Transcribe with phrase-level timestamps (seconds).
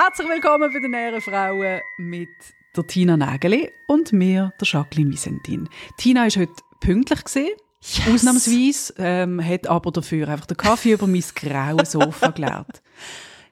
[0.00, 2.28] Herzlich willkommen bei den Ehrenfrauen mit
[2.76, 5.68] der Tina Nägeli und mir, der Jacqueline Visentin.
[5.96, 7.50] Tina ist heute pünktlich gesehen.
[7.82, 8.08] Yes.
[8.14, 12.80] Ausnahmsweise ähm, hat aber dafür einfach den Kaffee über mein graues Sofa geleert.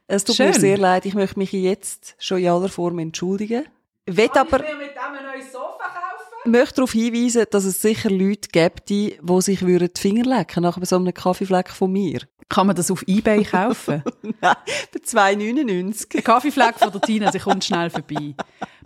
[0.06, 0.50] Es tut Schön.
[0.50, 3.64] mir sehr leid, ich möchte mich jetzt schon in aller Form entschuldigen.
[4.06, 6.52] Will aber ich mir mit dem ein neues Sofa kaufen?
[6.52, 10.78] Möchte darauf hinweisen, dass es sicher Leute gibt, die, die sich die Finger lecken nach
[10.80, 12.20] so einem Kaffeefleck von mir.
[12.48, 14.02] Kann man das auf Ebay kaufen?
[14.22, 16.12] Nein, bei 2,99.
[16.12, 18.34] Der Kaffeefleck von der Tina, sie kommt schnell vorbei.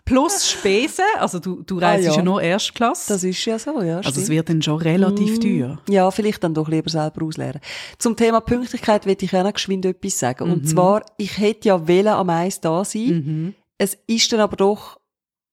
[0.07, 2.17] Plus Spesen, also du, du reist ah, ja.
[2.17, 3.13] ja nur Erstklasse.
[3.13, 3.99] Das ist ja so, ja.
[3.99, 5.79] Also es wird dann schon relativ mm, teuer.
[5.89, 7.61] Ja, vielleicht dann doch lieber selber ausleeren.
[7.99, 10.47] Zum Thema Pünktlichkeit will ich auch noch geschwind etwas sagen.
[10.47, 10.53] Mhm.
[10.53, 13.07] Und zwar, ich hätte ja wollen am Eis da sein.
[13.07, 13.55] Mhm.
[13.79, 14.99] Es ist dann aber doch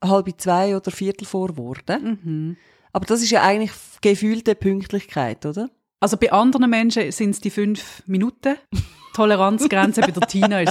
[0.04, 2.20] halb zwei oder viertel vor geworden.
[2.24, 2.58] Mhm.
[2.94, 3.72] Aber das ist ja eigentlich
[4.02, 5.70] gefühlte Pünktlichkeit, oder?
[6.00, 8.56] Also bei anderen Menschen sind es die fünf Minuten.
[9.16, 10.64] Toleranzgrenze bei der Tina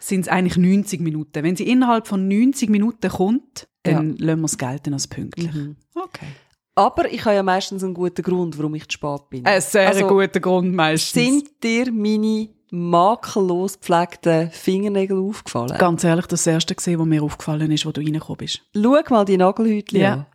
[0.00, 1.44] sind es eigentlich 90 Minuten.
[1.44, 4.26] Wenn sie innerhalb von 90 Minuten kommt, dann ja.
[4.26, 5.52] lassen wir es gelten als pünktlich.
[5.52, 5.76] Mhm.
[5.94, 6.26] Okay.
[6.74, 9.44] Aber ich habe ja meistens einen guten Grund, warum ich zu spät bin.
[9.44, 11.12] Ein sehr also, guter Grund meistens.
[11.12, 15.76] Sind dir meine makellos gepflegten Fingernägel aufgefallen?
[15.76, 18.62] Ganz ehrlich, das erste gesehen, was mir aufgefallen ist, wo du reingekommen bist.
[18.74, 20.12] Schau mal die Nagelhäutchen ja.
[20.12, 20.26] an.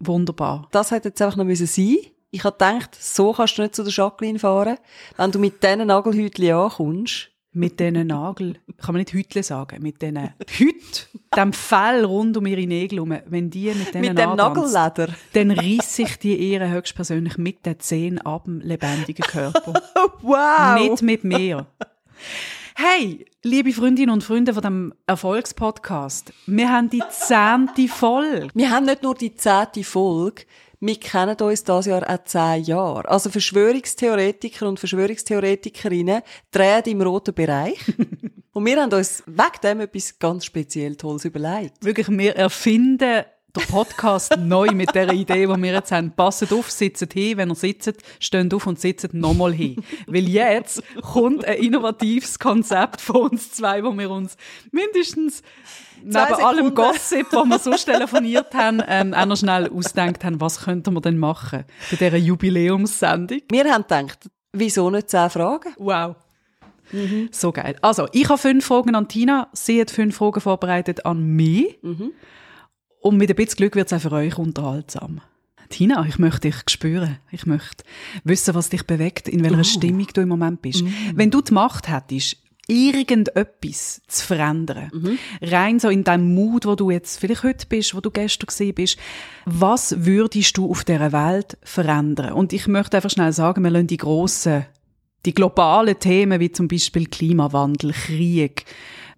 [0.00, 0.66] Wunderbar.
[0.72, 3.82] Das hätte jetzt einfach noch sein müssen Ich habe gedacht, so kannst du nicht zu
[3.84, 4.78] der Jacqueline fahren.
[5.18, 10.00] Wenn du mit diesen Nagelhäutchen ankommst, mit diesen Nagel, kann man nicht Hütle sagen, mit
[10.00, 14.34] diesen Hüt, dem Fell rund um ihre Nägel herum, wenn die mit diesen Mit dem
[14.36, 15.08] Nagelleder.
[15.34, 19.74] Dann reiss ich die ihre höchstpersönlich mit den Zehen ab dem lebendigen Körper.
[20.22, 20.80] wow!
[20.80, 21.66] Nicht mit mir.
[22.74, 28.48] Hey, liebe Freundinnen und Freunde von dem Erfolgspodcast, wir haben die zehnte Folge.
[28.54, 30.44] Wir haben nicht nur die zehnte Folge,
[30.82, 33.08] wir kennen uns dieses Jahr auch zehn Jahre.
[33.08, 37.78] Also Verschwörungstheoretiker und Verschwörungstheoretikerinnen drehen im roten Bereich.
[38.52, 41.84] und wir haben uns wegen dem etwas ganz speziell Tolles überlegt.
[41.84, 43.24] Wirklich, wir erfinden
[43.54, 46.12] der Podcast neu mit der Idee, die wir jetzt haben.
[46.12, 49.76] Passet auf, sitzt hin, wenn ihr sitzt, steht auf und sitzt nochmal hin.
[50.06, 54.36] Weil jetzt kommt ein innovatives Konzept von uns zwei, wo wir uns
[54.70, 55.42] mindestens
[56.02, 60.64] neben allem Gossip, was wir so telefoniert haben, ähm, auch noch schnell ausdenkt haben, was
[60.64, 63.40] könnten wir denn machen bei dieser Jubiläumssendung.
[63.50, 65.74] Wir haben gedacht, wieso nicht zehn Fragen?
[65.76, 66.16] Wow.
[66.90, 67.28] Mhm.
[67.30, 67.76] So geil.
[67.80, 71.78] Also, ich habe fünf Fragen an Tina, sie hat fünf Fragen vorbereitet an mich.
[71.82, 72.12] Mhm.
[73.02, 75.20] Und mit ein bisschen Glück wird es auch für euch unterhaltsam.
[75.68, 77.18] Tina, ich möchte dich spüren.
[77.30, 77.84] Ich möchte
[78.24, 79.64] wissen, was dich bewegt, in welcher uh.
[79.64, 80.84] Stimmung du im Moment bist.
[80.84, 80.88] Mm.
[81.14, 82.36] Wenn du die Macht hättest,
[82.68, 84.90] irgendetwas zu verändern.
[84.92, 85.18] Mhm.
[85.42, 88.74] Rein so in deinem Mut, wo du jetzt vielleicht heute bist, wo du gestern gesehen
[88.74, 88.98] bist.
[89.46, 92.34] Was würdest du auf dieser Welt verändern?
[92.34, 94.64] Und ich möchte einfach schnell sagen, wir lassen die grossen,
[95.26, 98.64] die globalen Themen wie zum Beispiel Klimawandel, Krieg,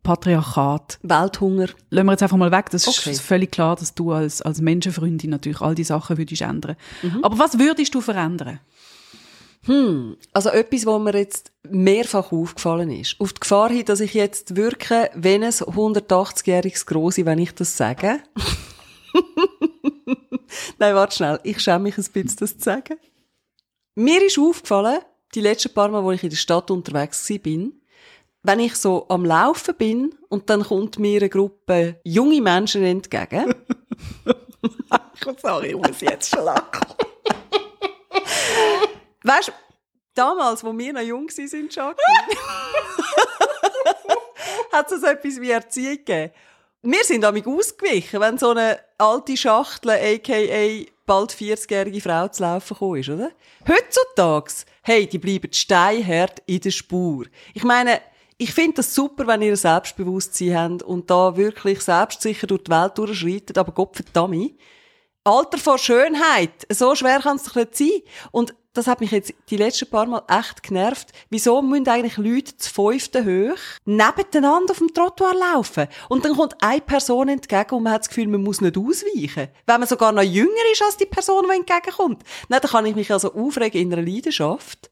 [0.05, 0.99] Patriarchat.
[1.03, 1.69] Welthunger.
[1.91, 2.71] Lassen wir jetzt einfach mal weg.
[2.71, 3.11] Das okay.
[3.11, 6.77] ist völlig klar, dass du als, als Menschenfreundin natürlich all die Sachen würdest ändern.
[7.03, 7.25] Mhm.
[7.25, 8.61] Aber was würdest du verändern?
[9.65, 13.17] Hm, also etwas, was mir jetzt mehrfach aufgefallen ist.
[13.19, 17.77] Auf die Gefahr hin, dass ich jetzt wirke, wenn es 180-jähriges Grosse, wenn ich das
[17.77, 18.21] sage.
[20.79, 21.41] Nein, warte schnell.
[21.45, 22.97] Ich schäme mich ein bisschen, das zu sagen.
[23.95, 25.01] Mir ist aufgefallen,
[25.35, 27.73] die letzten paar Mal, wo ich in der Stadt unterwegs bin,
[28.45, 33.55] wenn ich so am Laufen bin und dann kommt mir eine Gruppe junge Menschen entgegen.
[35.43, 36.87] Sorry, ich muss jetzt schon lachen.
[39.23, 39.53] Weißt du,
[40.15, 42.39] damals, wo wir noch jung waren, Jacqueline,
[44.73, 46.33] hat es so etwas wie Erziehung gegeben.
[46.83, 50.85] Wir sind damit ausgewichen, wenn so eine alte Schachtel, a.k.a.
[51.07, 53.31] bald 40-jährige Frau zu laufen gekommen ist, oder?
[53.67, 57.25] Heutzutage, hey, die bleiben steinhart in der Spur.
[57.55, 58.03] Ich meine,
[58.37, 62.71] ich finde das super, wenn ihr ein Selbstbewusstsein habt und da wirklich selbstsicher durch die
[62.71, 64.53] Welt durchschreitet, aber Gott verdammt,
[65.27, 68.03] Alter vor Schönheit, so schwer kann es doch nicht sein.
[68.31, 71.13] Und das hat mich jetzt die letzten paar Mal echt genervt.
[71.31, 75.87] Wieso müssen eigentlich Leute zu fünften hoch nebeneinander auf dem Trottoir laufen?
[76.11, 79.49] Und dann kommt eine Person entgegen und man hat das Gefühl, man muss nicht ausweichen.
[79.65, 82.23] Wenn man sogar noch jünger ist als die Person, die entgegenkommt.
[82.49, 84.91] Nein, dann kann ich mich also aufregen in einer Leidenschaft.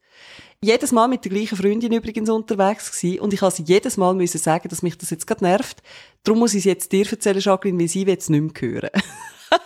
[0.65, 4.39] Jedes Mal mit der gleichen Freundin übrigens unterwegs gewesen und ich musste jedes Mal müssen
[4.39, 5.83] sagen, dass mich das jetzt gerade nervt.
[6.23, 8.91] Darum muss ich es jetzt dir erzählen, Jacqueline, weil sie es nicht mehr hören.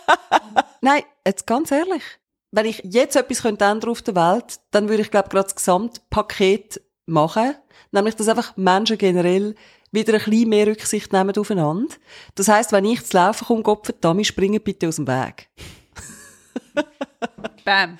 [0.80, 2.02] Nein, jetzt ganz ehrlich
[2.56, 6.80] wenn ich jetzt etwas könnte auf der Welt, dann würde ich, glaube gerade das Gesamtpaket
[7.04, 7.54] machen.
[7.92, 9.54] Nämlich, dass einfach Menschen generell
[9.92, 11.94] wieder ein bisschen mehr Rücksicht nehmen aufeinander.
[12.34, 15.48] Das heisst, wenn ich zu laufen komme, Gott verdammt, springen bitte aus dem Weg.
[17.64, 17.98] Bam.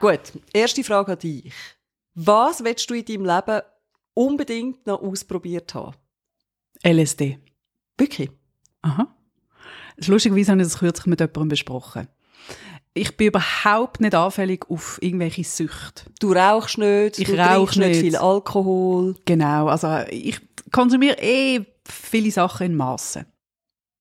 [0.00, 0.20] Gut,
[0.52, 1.52] erste Frage an dich.
[2.14, 3.60] Was willst du in deinem Leben
[4.14, 5.94] unbedingt noch ausprobiert haben?
[6.84, 7.38] LSD.
[7.98, 8.30] Wirklich?
[8.82, 9.06] Aha.
[10.06, 12.08] Lustigerweise habe ich das kürzlich mit jemandem besprochen.
[12.92, 16.04] Ich bin überhaupt nicht anfällig auf irgendwelche Süchte.
[16.20, 18.00] Du rauchst nicht, Ich du rauch trinkst nicht nicht.
[18.00, 19.16] viel Alkohol.
[19.26, 20.40] Genau, also ich
[20.72, 23.26] konsumiere eh viele Sachen in Massen.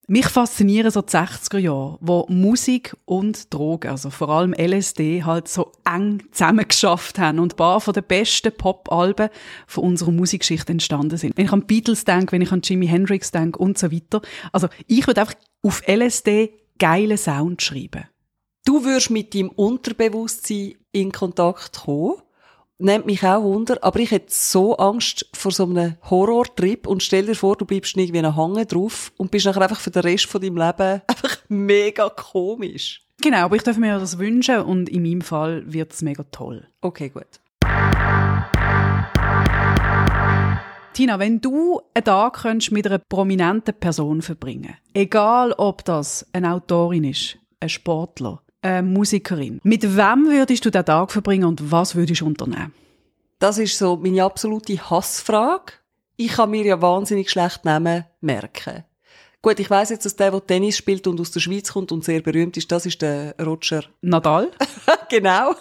[0.08, 5.48] Mich faszinieren so die 60er Jahre, wo Musik und Drogen, also vor allem LSD, halt
[5.48, 9.30] so eng zusammengeschafft haben und ein paar von den besten Pop-Alben
[9.66, 11.36] von unserer Musikgeschichte entstanden sind.
[11.38, 14.22] Wenn ich an Beatles denke, wenn ich an Jimi Hendrix denke und so weiter.
[14.52, 18.06] Also ich würde einfach auf LSD geile Sound schreiben.
[18.64, 22.22] Du würdest mit deinem Unterbewusstsein in Kontakt kommen.
[22.78, 27.26] Nimmt mich auch Wunder, aber ich hätte so Angst vor so einem Horrortrip und stell
[27.26, 30.26] dir vor, du bleibst irgendwie noch hängen drauf und bist nachher einfach für den Rest
[30.26, 33.02] von deinem Leben einfach mega komisch.
[33.22, 36.68] Genau, aber ich darf mir das wünschen und in meinem Fall wird es mega toll.
[36.82, 37.40] Okay, gut.
[40.92, 46.54] Tina, wenn du einen Tag könntest mit einer prominenten Person verbringen egal ob das eine
[46.54, 51.96] Autorin ist, ein Sportler, eine Musikerin, mit wem würdest du den Tag verbringen und was
[51.96, 52.74] würdest du unternehmen?
[53.40, 55.74] Das ist so meine absolute Hassfrage.
[56.18, 58.84] Ich kann mir ja wahnsinnig schlecht Namen merken.
[59.42, 62.04] Gut, ich weiss jetzt, dass der, der Tennis spielt und aus der Schweiz kommt und
[62.04, 63.84] sehr berühmt ist, das ist der Roger.
[64.02, 64.50] Nadal?
[65.10, 65.54] genau.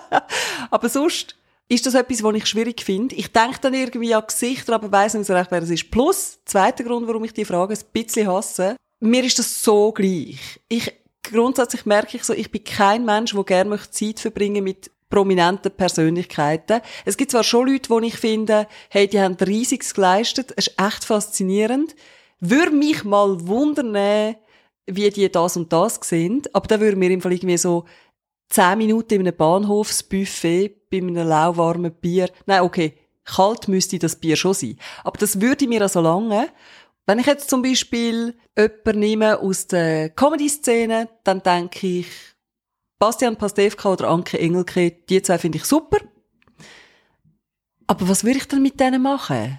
[0.70, 1.36] aber sonst
[1.68, 3.14] ist das etwas, was ich schwierig finde.
[3.16, 5.90] Ich denke dann irgendwie an Gesichter, aber weiss nicht so recht, wer das ist.
[5.90, 10.60] Plus, zweiter Grund, warum ich die Frage ein bisschen hasse, mir ist das so gleich.
[10.68, 10.92] Ich,
[11.30, 16.80] grundsätzlich merke ich so, ich bin kein Mensch, der gerne Zeit verbringen mit prominenten Persönlichkeiten.
[17.04, 20.80] Es gibt zwar schon Leute, wo ich finde, hey, die haben riesiges geleistet, es ist
[20.80, 21.94] echt faszinierend.
[22.40, 24.36] Würde mich mal wundern,
[24.86, 27.84] wie die das und das sind, aber da würde mir im Fall irgendwie so
[28.48, 34.36] zehn Minuten in einem Bahnhofsbuffet bei einem lauwarmen Bier, nein, okay, kalt müsste das Bier
[34.36, 36.48] schon sein, aber das würde mir also lange.
[37.08, 42.06] Wenn ich jetzt zum Beispiel jemanden nehme aus der Comedy-Szene, dann denke ich,
[42.98, 45.96] Bastian Pastewka oder Anke Engelke, die zwei finde ich super.
[47.86, 49.56] Aber was würde ich denn mit denen machen?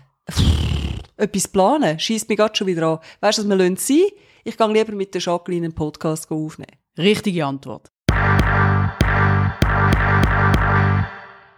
[1.18, 1.98] Etwas planen?
[1.98, 3.00] Schießt mich gerade schon wieder an.
[3.19, 4.04] Weißt du, was wir lassen sein?
[4.44, 6.78] Ich gehe lieber mit der Jacqueline einen Podcast aufnehmen.
[7.00, 7.90] Richtige Antwort.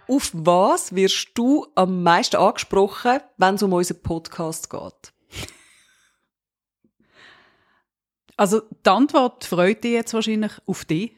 [0.08, 5.11] Auf was wirst du am meisten angesprochen, wenn es um unseren Podcast geht?
[8.36, 11.12] Also die Antwort freut dich jetzt wahrscheinlich auf dich.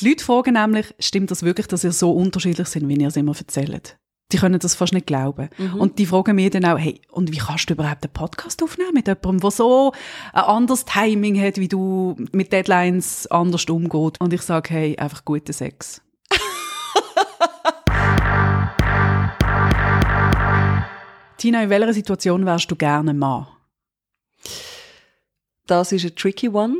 [0.00, 3.16] Die Leute fragen nämlich, stimmt das wirklich, dass ihr so unterschiedlich sind, wie ihr es
[3.16, 3.98] immer erzählt?
[4.30, 5.48] Die können das fast nicht glauben.
[5.78, 8.92] Und die fragen mich dann auch, hey, und wie kannst du überhaupt einen Podcast aufnehmen
[8.92, 9.92] mit jemandem, der so
[10.34, 14.20] ein anderes Timing hat, wie du mit Deadlines anders umgeht?
[14.20, 16.02] Und ich sage, hey, einfach guten Sex.
[21.38, 23.46] Tina, in welcher Situation wärst du gerne Mann?
[25.68, 26.76] Das ist ein tricky one.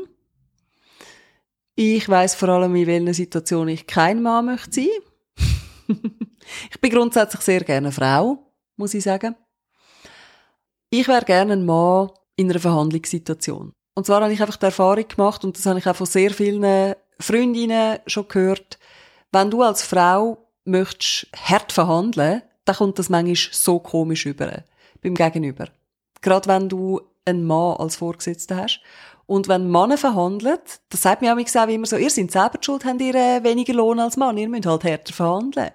[1.75, 4.89] Ich weiß vor allem, in welcher Situation ich kein Mann möchte sein.
[6.71, 9.37] ich bin grundsätzlich sehr gerne eine Frau, muss ich sagen.
[10.89, 13.73] Ich wäre gerne ein Mann in einer Verhandlungssituation.
[13.95, 16.31] Und zwar habe ich einfach die Erfahrung gemacht, und das habe ich auch von sehr
[16.31, 18.79] vielen Freundinnen schon gehört,
[19.33, 24.65] wenn du als Frau möchtest hart verhandeln, dann kommt das manchmal so komisch über
[25.03, 25.69] beim Gegenüber.
[26.23, 28.81] Gerade wenn du einen Mann als Vorgesetzten hast.
[29.27, 30.59] Und wenn Männer verhandeln,
[30.89, 34.01] das sagt mir auch immer so, ihr seid selber schuld, habt ihr äh, weniger Lohn
[34.01, 35.71] als Mann, ihr müsst halt härter verhandeln.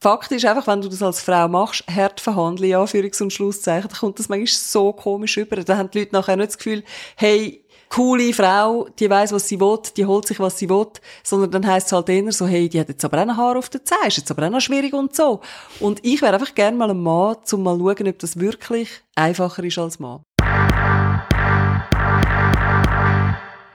[0.00, 3.88] Fakt ist einfach, wenn du das als Frau machst, hart verhandeln, ja, Führungs- und Schlusszeichen,
[3.88, 5.56] dann kommt das manchmal so komisch über.
[5.56, 6.84] Da haben die Leute nachher nicht das Gefühl,
[7.16, 10.88] hey, coole Frau, die weiß, was sie will, die holt sich, was sie will,
[11.22, 13.56] sondern dann heisst es halt eher so, hey, die hat jetzt aber auch ein Haar
[13.56, 15.40] auf der Zähne, ist jetzt aber auch noch schwierig und so.
[15.80, 19.64] Und ich wäre einfach gerne mal ein Mann, um mal schauen, ob das wirklich einfacher
[19.64, 20.22] ist als Mann.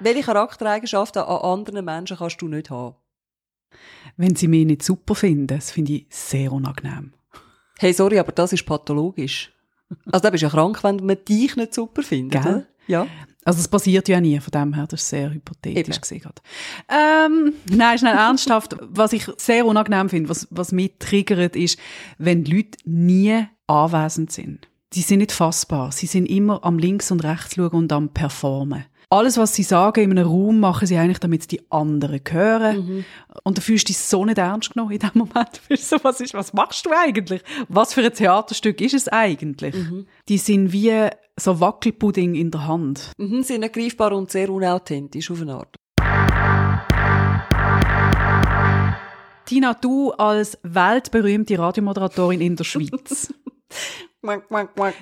[0.01, 2.95] Welche Charaktereigenschaften an anderen Menschen kannst du nicht haben?
[4.17, 7.13] Wenn sie mich nicht super finden, das finde ich sehr unangenehm.
[7.77, 9.51] Hey, sorry, aber das ist pathologisch.
[10.05, 12.43] Also, da bist du ja krank, wenn man dich nicht super findet.
[12.43, 12.51] Gell?
[12.51, 12.65] oder?
[12.87, 13.07] Ja.
[13.43, 16.29] Also es passiert ja nie, von dem her, das ist sehr hypothetisch gesehen.
[16.87, 18.75] Ähm, nein, schnell ernsthaft.
[18.81, 21.79] Was ich sehr unangenehm finde, was, was mich triggert, ist,
[22.19, 24.67] wenn die Leute nie anwesend sind.
[24.93, 25.91] Die sind nicht fassbar.
[25.91, 28.85] Sie sind immer am links und rechts schauen und am performen.
[29.13, 33.05] Alles, was sie sagen in einem Raum, machen sie eigentlich, damit die anderen hören.
[33.43, 35.59] Und da fühlst du dich so nicht ernst genommen in dem Moment.
[35.77, 37.41] So, was, ist, was machst du eigentlich?
[37.67, 39.75] Was für ein Theaterstück ist es eigentlich?
[40.29, 43.11] Die sind wie so Wackelpudding in der Hand.
[43.17, 45.75] Mhm, sind nicht greifbar und sehr unauthentisch auf eine Art.
[49.45, 53.33] Tina, du als weltberühmte Radiomoderatorin in der Schweiz.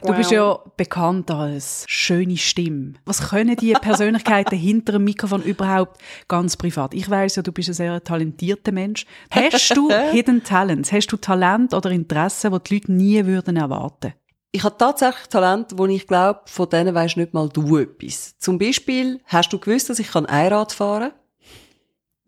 [0.05, 2.93] Du bist ja bekannt als schöne Stimme.
[3.05, 5.99] Was können die Persönlichkeiten hinter dem Mikrofon überhaupt
[6.29, 6.93] ganz privat?
[6.93, 9.05] Ich weiß ja, du bist ein sehr talentierter Mensch.
[9.29, 10.91] Hast du Hidden Talents?
[10.93, 14.13] Hast du Talent oder Interessen, die die Leute nie würden erwarten?
[14.51, 18.37] Ich habe tatsächlich Talent, wo ich glaube, von denen weisst nicht mal du etwas.
[18.39, 21.19] Zum Beispiel, hast du gewusst, dass ich Einrad fahren kann?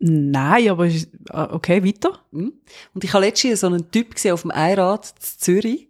[0.04, 0.88] Nein, aber
[1.30, 2.18] ah, okay, weiter.
[2.32, 2.52] Hm?
[2.92, 5.88] Und ich habe letztens so einen Typ gesehen auf dem Einrad in Zürich.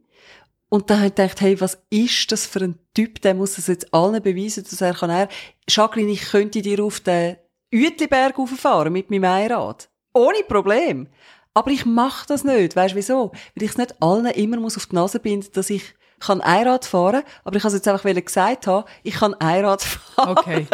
[0.73, 3.21] Und dann habe ich gedacht, hey, was ist das für ein Typ?
[3.21, 5.11] Der muss es jetzt allen beweisen, dass er kann.
[5.11, 5.29] Er,
[5.69, 7.37] Jacqueline, ich könnte dir auf den
[7.75, 9.91] Uetliberg fahren mit meinem Einrad.
[10.15, 11.09] Ohne Problem.
[11.53, 12.75] Aber ich mache das nicht.
[12.75, 13.33] Weißt du wieso?
[13.55, 16.87] Weil ich es nicht allen immer muss auf die Nase binden, dass ich kann Einrad
[16.87, 20.39] fahren, aber ich habe jetzt einfach gesagt haben, ich kann Einrad fahren.
[20.39, 20.67] Okay.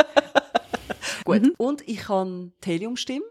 [1.25, 1.43] Gut.
[1.43, 1.55] Mhm.
[1.57, 3.25] Und ich kann die Heliumstimme.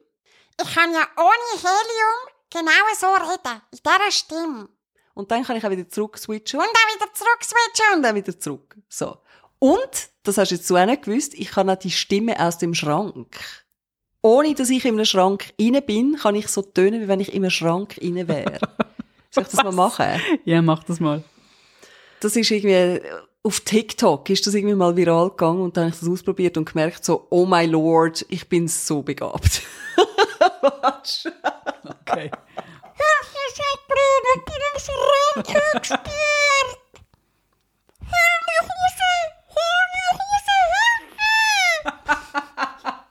[0.61, 3.61] Ich kann ja ohne Helium genau so reden.
[3.71, 4.69] In dieser Stimme.
[5.17, 6.59] Und dann kann ich auch wieder zurück switchen.
[6.59, 7.95] Und dann wieder zurück switchen.
[7.95, 8.77] Und dann wieder zurück.
[8.87, 9.17] So.
[9.57, 12.59] Und, das hast du jetzt so auch nicht gewusst, ich kann auch die Stimme aus
[12.59, 13.35] dem Schrank.
[14.21, 17.33] Ohne, dass ich in einem Schrank inne bin, kann ich so tönen, wie wenn ich
[17.33, 18.59] in einem Schrank inne wäre.
[19.31, 20.21] Soll ich das mal machen?
[20.45, 21.23] Ja, mach das mal.
[22.19, 23.01] Das ist irgendwie,
[23.41, 26.71] auf TikTok ist das irgendwie mal viral gegangen und dann habe ich das ausprobiert und
[26.71, 29.63] gemerkt so, oh my lord, ich bin so begabt.
[32.01, 32.29] okay.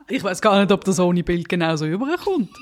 [0.08, 2.50] Ich weiß gar nicht, ob das ohne Bild genauso überkommt.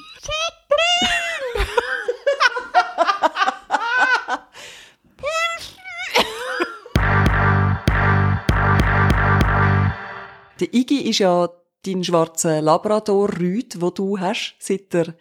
[10.61, 11.50] Der Iggy ist ja
[11.85, 15.14] dein schwarzer Labrador-Rüd, wo du hast, seit er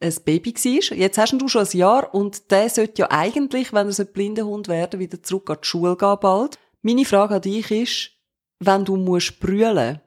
[0.00, 0.96] ein Baby war.
[0.96, 4.12] Jetzt hast du schon ein Jahr und der sollte ja eigentlich, wenn er so ein
[4.12, 6.58] blinder Hund werden wieder zurück an die Schule gehen bald.
[6.82, 8.10] Meine Frage an dich ist,
[8.58, 10.00] wenn du musst brüllen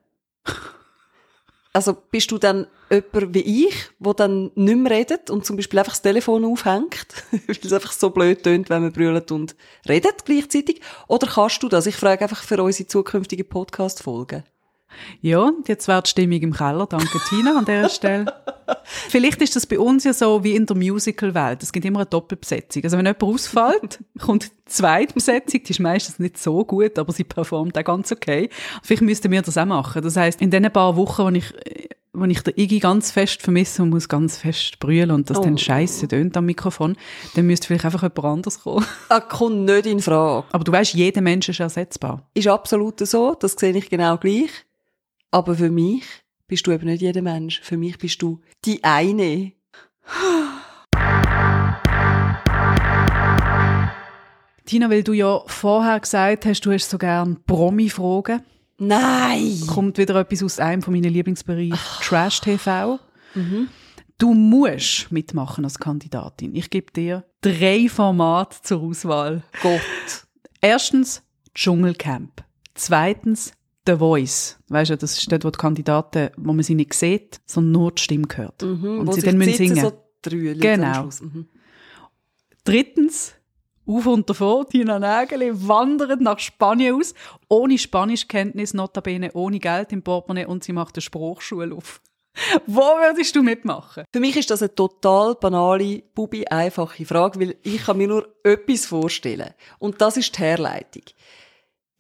[1.73, 5.79] also bist du dann jemand wie ich, wo dann nicht mehr redet und zum Beispiel
[5.79, 9.55] einfach das Telefon aufhängt, weil es einfach so blöd tönt, wenn man brüllt und
[9.87, 10.81] redet gleichzeitig?
[11.07, 11.85] Oder kannst du das?
[11.85, 14.43] Ich frage einfach für unsere zukünftigen Podcast-Folgen.
[15.21, 16.87] Ja, jetzt wäre die Stimmung im Keller.
[16.87, 18.33] Danke, Tina, an dieser Stelle.
[18.83, 21.63] Vielleicht ist das bei uns ja so wie in der Musical-Welt.
[21.63, 22.83] Es gibt immer eine Doppelbesetzung.
[22.83, 25.61] Also wenn jemand ausfällt, kommt die zweite Besetzung.
[25.63, 28.49] Die ist meistens nicht so gut, aber sie performt auch ganz okay.
[28.83, 30.01] Vielleicht müssten wir das auch machen.
[30.01, 31.53] Das heisst, in den paar Wochen, wo ich
[32.13, 35.43] wo ich den Iggy ganz fest vermisse und muss ganz fest brüllen und das oh.
[35.43, 36.97] dann scheiße tönt am Mikrofon,
[37.35, 38.85] dann müsste vielleicht einfach jemand anderes kommen.
[39.09, 40.45] Ah, kommt nicht in Frage.
[40.51, 42.27] Aber du weißt, jeder Mensch ist ersetzbar.
[42.33, 44.49] Ist absolut so, das sehe ich genau gleich.
[45.31, 46.03] Aber für mich
[46.49, 47.61] bist du eben nicht jeder Mensch.
[47.61, 49.53] Für mich bist du die eine.
[54.65, 58.41] Tina, weil du ja vorher gesagt hast, du hast so gern Promi-Fragen.
[58.77, 59.61] Nein!
[59.67, 62.99] Kommt wieder etwas aus einem von meinen Lieblingsbereichen, Trash TV.
[63.35, 63.69] Mhm.
[64.17, 66.55] Du musst mitmachen als Kandidatin.
[66.55, 69.43] Ich gebe dir drei Formate zur Auswahl.
[69.61, 69.81] Gott.
[70.61, 71.23] Erstens
[71.55, 72.43] Dschungelcamp.
[72.73, 73.53] Zweitens
[73.89, 74.57] The Voice.
[74.67, 77.91] Weißt du, das ist dort, wo die Kandidaten, wo man sie nicht sieht, sondern nur
[77.91, 78.61] die Stimme hört.
[78.61, 79.75] Mhm, und sie dann müssen singen.
[79.77, 79.93] So
[80.23, 81.09] genau.
[81.21, 81.47] Mhm.
[82.63, 83.33] Drittens,
[83.87, 87.15] auf und davon, Tina Nägeli wandert nach Spanien aus,
[87.47, 91.99] ohne Spanischkenntnis, notabene ohne Geld im Portemonnaie und sie macht eine Spruchschule auf.
[92.67, 94.03] Wo würdest du mitmachen?
[94.13, 98.27] Für mich ist das eine total banale, bubi einfache Frage, weil ich kann mir nur
[98.43, 99.55] etwas vorstellen.
[99.79, 101.03] Und das ist die Herleitung.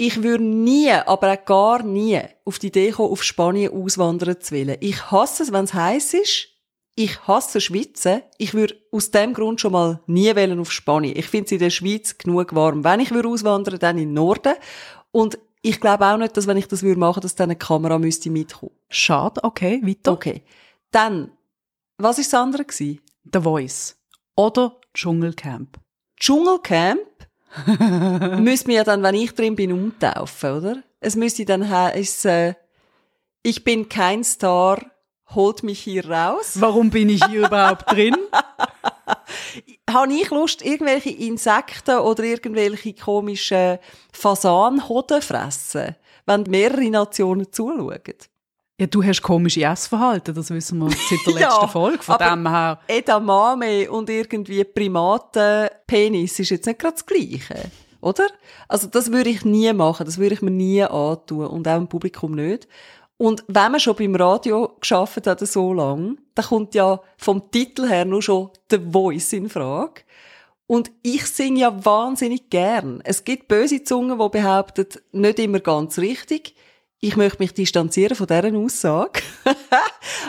[0.01, 4.55] Ich würde nie, aber auch gar nie auf die Idee kommen, auf Spanien auswandern zu
[4.55, 4.77] wollen.
[4.79, 6.47] Ich hasse es, wenn es heiß ist.
[6.95, 8.21] Ich hasse Schwitzen.
[8.37, 11.17] Ich würde aus dem Grund schon mal nie wählen auf Spanien.
[11.17, 12.85] Ich finde es in der Schweiz genug warm.
[12.85, 14.55] Wenn ich würde auswandern, dann in den Norden.
[15.11, 17.99] Und ich glaube auch nicht, dass wenn ich das würde machen, dass dann eine Kamera
[17.99, 18.71] müsste mitkommen.
[18.89, 20.13] Schade, okay, weiter.
[20.13, 20.43] Okay.
[20.91, 21.29] Dann,
[21.97, 23.01] was ist das andere gewesen?
[23.33, 23.97] The Voice.
[24.37, 25.77] Oder Dschungelcamp.
[26.17, 27.01] Dschungelcamp
[28.39, 30.83] müsste mir ja dann, wenn ich drin bin, umtaufen, oder?
[30.99, 32.53] Es müsste dann heißen, äh,
[33.41, 34.79] ich bin kein Star,
[35.33, 36.53] holt mich hier raus.
[36.55, 38.15] Warum bin ich hier überhaupt drin?
[39.89, 43.79] Habe ich Lust, irgendwelche Insekten oder irgendwelche komischen
[44.11, 48.01] Fasanhoden fressen, wenn mehrere Nationen zuschauen?
[48.79, 52.01] Ja, du hast komische Essverhalten, das wissen wir seit der letzten ja, Folge.
[52.01, 52.79] Von aber dem her.
[52.87, 57.69] Edamame und irgendwie Primatenpenis ist jetzt nicht gerade das Gleiche.
[57.99, 58.27] Oder?
[58.69, 60.05] Also, das würde ich nie machen.
[60.05, 61.47] Das würde ich mir nie antun.
[61.47, 62.69] Und auch im Publikum nicht.
[63.17, 67.85] Und wenn man schon beim Radio geschafft hat, so lang, dann kommt ja vom Titel
[67.85, 70.03] her nur schon The Voice in Frage.
[70.67, 73.01] Und ich singe ja wahnsinnig gern.
[73.03, 76.55] Es gibt böse Zungen, die behaupten, nicht immer ganz richtig.
[77.01, 79.21] Ich möchte mich distanzieren von dieser Aussage.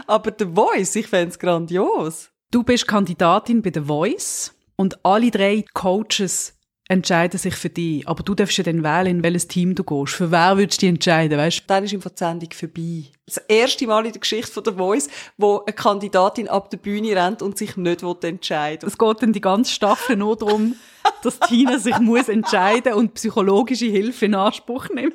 [0.06, 2.30] Aber der Voice, ich fände es grandios.
[2.52, 6.56] Du bist Kandidatin bei The Voice und alle drei Coaches
[6.90, 8.06] entscheiden sich für dich.
[8.08, 10.14] Aber du darfst ja dann wählen, in welches Team du gehst.
[10.14, 13.04] Für wer würdest du dich entscheiden, weißt Dann ist einfach die Sendung vorbei.
[13.26, 17.14] Das erste Mal in der Geschichte von der Voice, wo eine Kandidatin ab der Bühne
[17.14, 18.88] rennt und sich nicht entscheiden will.
[18.88, 20.74] Es geht dann die ganze Staffel nur darum,
[21.22, 25.14] dass Tina sich muss entscheiden und psychologische Hilfe in Anspruch nimmt.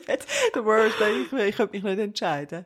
[0.54, 2.66] The worst, ich, ich könnte mich nicht entscheiden.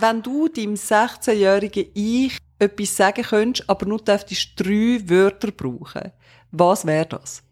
[0.00, 6.12] Wenn du deinem 16-jährigen Ich etwas sagen könntest, aber nur dürftest drei Wörter brauchen,
[6.50, 7.42] was wäre das?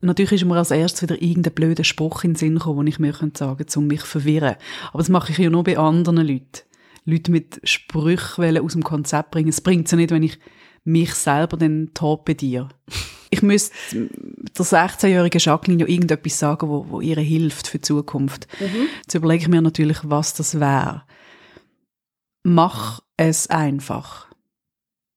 [0.00, 2.98] Natürlich ist mir als erstes wieder irgendein blöder Spruch in den Sinn gekommen, den ich
[2.98, 4.56] mir sagen könnte, um mich zu verwirren.
[4.88, 6.62] Aber das mache ich ja nur bei anderen Leuten.
[7.04, 9.48] Leute mit Sprüchen aus dem Konzept bringen.
[9.48, 10.38] Es bringt ja nicht, wenn ich
[10.84, 12.68] mich selber dann torpediere.
[13.30, 13.74] Ich müsste
[14.58, 18.46] der 16-jährigen Jacqueline ja irgendetwas sagen, wo, wo ihr hilft für die Zukunft.
[18.60, 18.88] Mhm.
[19.02, 21.04] Jetzt überlege ich mir natürlich, was das wäre.
[22.42, 24.26] Mach es einfach.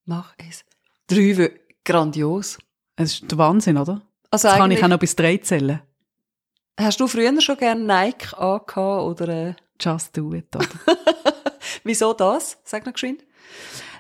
[0.06, 0.64] Mach es.
[1.08, 1.56] Drei Wörter.
[1.84, 2.58] Grandios.
[2.96, 4.02] Es ist der Wahnsinn, oder?
[4.32, 5.82] Also das kann ich auch noch bis drei zählen.
[6.80, 9.28] Hast du früher schon gerne Nike angehabt oder?
[9.30, 9.56] Äh?
[9.80, 10.68] Just do it, oder?
[11.84, 12.58] Wieso das?
[12.64, 13.24] Sag noch geschwind.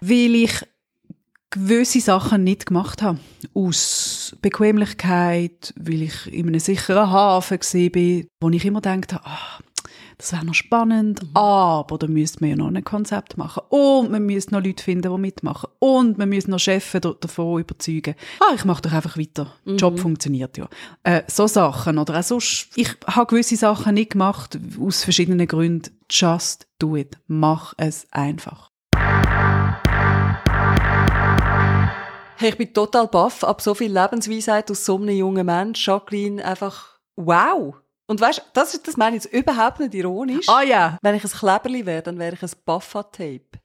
[0.02, 0.66] Weil ich
[1.52, 3.20] gewisse Sachen nicht gemacht habe.
[3.54, 9.60] Aus Bequemlichkeit, weil ich in einem sicheren Hafen war, wo ich immer dachte, ah,
[10.18, 11.30] das wäre noch spannend, mhm.
[11.34, 15.12] aber da müsste man ja noch ein Konzept machen und man müsste noch Leute finden,
[15.12, 18.16] die mitmachen und man müsste noch Chefs davon überzeugen.
[18.40, 19.54] Ah, ich mache doch einfach weiter.
[19.66, 19.78] Der mhm.
[19.78, 20.68] Job funktioniert ja.
[21.04, 25.92] Äh, so Sachen oder auch sonst, ich habe gewisse Sachen nicht gemacht, aus verschiedenen Gründen.
[26.10, 27.18] Just do it.
[27.28, 28.72] Mach es einfach.
[32.38, 35.88] Hey, ich bin total baff ab so viel Lebensweisheit aus so einem jungen Mensch.
[35.88, 37.76] Jacqueline, einfach wow.
[38.08, 40.48] Und weißt, das, das meine ich jetzt überhaupt nicht ironisch.
[40.48, 40.98] Ah ja.
[41.02, 43.60] Wenn ich ein Kleberli wäre, dann wäre ich ein Buffa-Tape.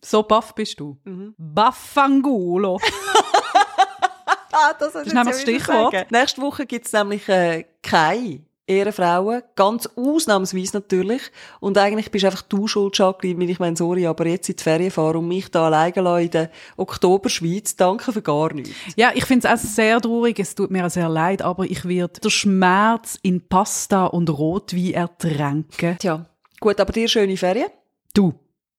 [0.00, 0.96] So baff bist du.
[1.04, 1.34] Mhm.
[1.36, 2.80] Baffangulo.
[4.50, 6.10] das, das ist nämlich das Stichwort.
[6.10, 11.22] Nächste Woche gibt es nämlich äh, keine Ehrenfrauen, ganz ausnahmsweise natürlich.
[11.60, 14.62] Und eigentlich bist einfach du schuld, Jacqueline, wenn ich meine, sorry, aber jetzt in die
[14.62, 18.70] Ferien fahre und mich da alleine in der Oktoberschweiz, danke für gar nichts.
[18.96, 21.86] Ja, ich finde es auch sehr traurig, es tut mir auch sehr leid, aber ich
[21.86, 25.96] werde den Schmerz in Pasta und Rotwein ertränken.
[25.98, 26.26] Tja,
[26.60, 27.68] gut, aber dir schöne Ferien?
[28.14, 28.34] Du.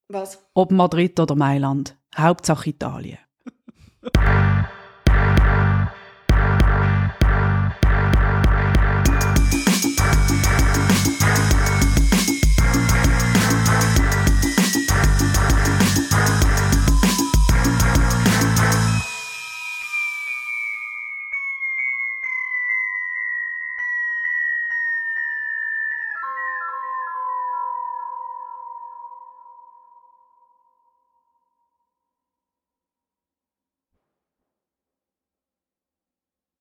[0.08, 0.38] Was?
[0.54, 1.96] Ob Madrid oder Mailand.
[2.16, 3.18] Hauptsache Italien.